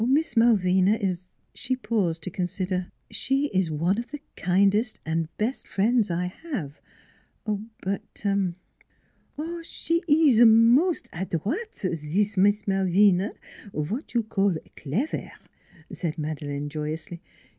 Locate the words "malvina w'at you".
12.67-14.23